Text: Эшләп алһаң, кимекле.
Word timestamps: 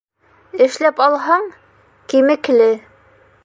Эшләп 0.67 1.03
алһаң, 1.07 1.45
кимекле. 2.15 2.71